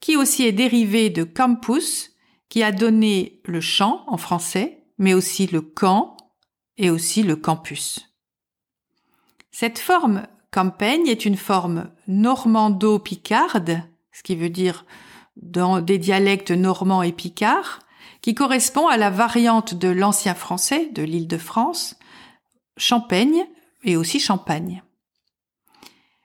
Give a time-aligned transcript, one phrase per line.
[0.00, 2.12] qui aussi est dérivé de campus,
[2.48, 6.16] qui a donné le champ en français, mais aussi le camp
[6.76, 8.12] et aussi le campus.
[9.50, 13.82] Cette forme campagne est une forme normando-picarde,
[14.12, 14.84] ce qui veut dire
[15.36, 17.80] dans des dialectes normands et picards,
[18.20, 21.96] qui correspond à la variante de l'ancien français de l'île de France,
[22.76, 23.46] Champagne
[23.84, 24.82] et aussi Champagne.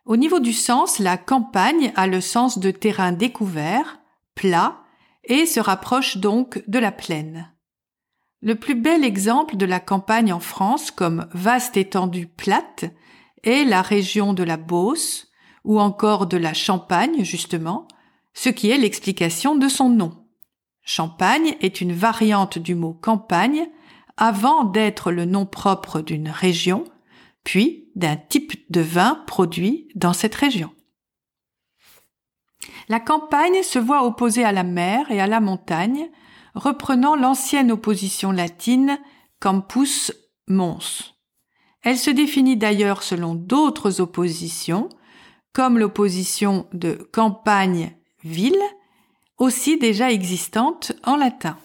[0.05, 3.99] Au niveau du sens, la campagne a le sens de terrain découvert,
[4.35, 4.83] plat,
[5.23, 7.51] et se rapproche donc de la plaine.
[8.41, 12.85] Le plus bel exemple de la campagne en France comme vaste étendue plate
[13.43, 15.31] est la région de la Beauce,
[15.63, 17.87] ou encore de la Champagne justement,
[18.35, 20.25] ce qui est l'explication de son nom.
[20.83, 23.67] Champagne est une variante du mot campagne
[24.17, 26.85] avant d'être le nom propre d'une région,
[27.43, 30.71] puis d'un type de vin produit dans cette région.
[32.87, 36.09] La campagne se voit opposée à la mer et à la montagne,
[36.53, 38.99] reprenant l'ancienne opposition latine
[39.39, 40.13] campus
[40.47, 41.13] mons.
[41.81, 44.89] Elle se définit d'ailleurs selon d'autres oppositions,
[45.53, 48.61] comme l'opposition de campagne-ville
[49.37, 51.57] aussi déjà existante en latin.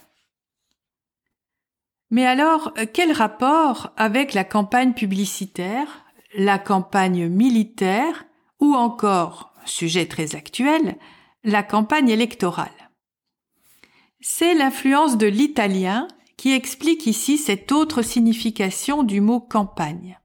[2.10, 6.04] Mais alors, quel rapport avec la campagne publicitaire,
[6.36, 8.26] la campagne militaire
[8.58, 10.96] ou encore, sujet très actuel,
[11.44, 12.68] la campagne électorale?
[14.20, 20.18] C'est l'influence de l'italien qui explique ici cette autre signification du mot campagne.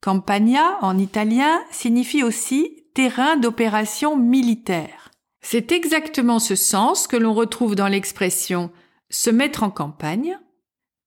[0.00, 5.10] Campagna en italien signifie aussi terrain d'opération militaire.
[5.40, 8.70] C'est exactement ce sens que l'on retrouve dans l'expression
[9.10, 10.38] se mettre en campagne,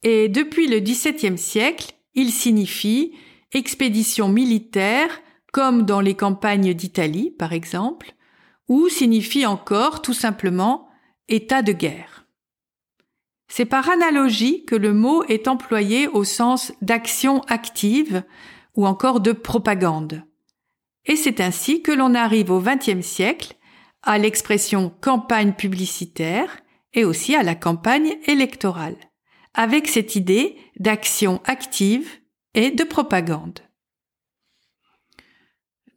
[0.04, 3.14] et depuis le XVIIe siècle, il signifie
[3.54, 5.10] expédition militaire,
[5.52, 8.14] comme dans les campagnes d'Italie, par exemple,
[8.68, 10.88] ou signifie encore tout simplement
[11.28, 12.26] état de guerre.
[13.52, 18.24] C'est par analogie que le mot est employé au sens d'action active
[18.76, 20.24] ou encore de propagande.
[21.06, 23.56] Et c'est ainsi que l'on arrive au XXe siècle
[24.04, 26.59] à l'expression campagne publicitaire
[26.94, 28.98] et aussi à la campagne électorale,
[29.54, 32.10] avec cette idée d'action active
[32.54, 33.60] et de propagande.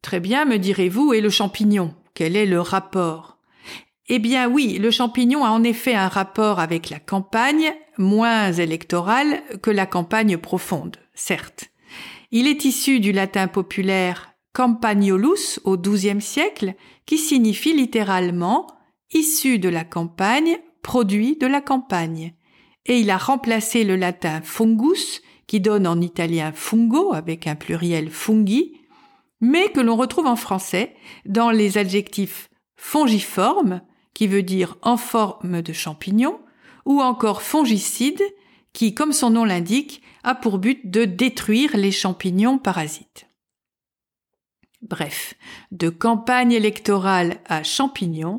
[0.02, 3.38] Très bien, me direz-vous, et le champignon Quel est le rapport?
[4.08, 9.42] Eh bien oui, le champignon a en effet un rapport avec la campagne, moins électorale
[9.62, 11.70] que la campagne profonde, certes.
[12.32, 16.74] Il est issu du latin populaire campagnolus au XIIe siècle,
[17.06, 18.66] qui signifie littéralement
[19.12, 22.34] issu de la campagne, produit de la campagne.
[22.86, 28.10] Et il a remplacé le latin fungus, qui donne en italien fungo avec un pluriel
[28.10, 28.72] fungi,
[29.40, 30.94] mais que l'on retrouve en français
[31.26, 33.82] dans les adjectifs fongiforme,
[34.14, 36.40] qui veut dire en forme de champignon,
[36.84, 38.22] ou encore fongicide,
[38.72, 43.28] qui, comme son nom l'indique, a pour but de détruire les champignons parasites.
[44.82, 45.34] Bref,
[45.70, 48.38] de campagne électorale à champignons,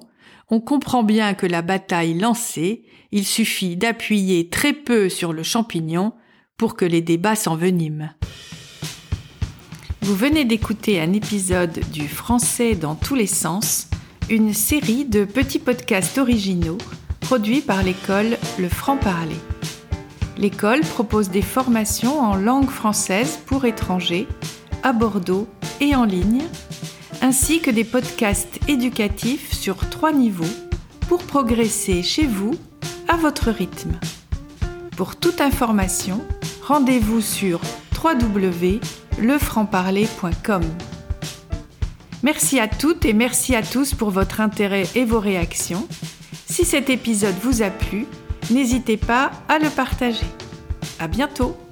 [0.50, 6.14] on comprend bien que la bataille lancée, il suffit d'appuyer très peu sur le champignon
[6.58, 8.10] pour que les débats s'enveniment.
[10.02, 13.88] Vous venez d'écouter un épisode du Français dans tous les sens,
[14.30, 16.78] une série de petits podcasts originaux
[17.22, 19.38] produits par l'école Le Franc-Parler.
[20.38, 24.28] L'école propose des formations en langue française pour étrangers
[24.84, 25.48] à Bordeaux
[25.80, 26.44] et en ligne,
[27.24, 30.44] ainsi que des podcasts éducatifs sur trois niveaux
[31.08, 32.52] pour progresser chez vous
[33.08, 33.94] à votre rythme.
[34.98, 36.20] Pour toute information,
[36.62, 37.62] rendez-vous sur
[38.04, 40.64] www.lefrancparler.com.
[42.24, 45.88] Merci à toutes et merci à tous pour votre intérêt et vos réactions.
[46.46, 48.06] Si cet épisode vous a plu,
[48.52, 50.26] n'hésitez pas à le partager.
[51.00, 51.63] À bientôt!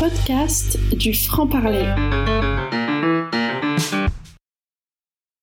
[0.00, 2.77] Les podcasts du franc-parler.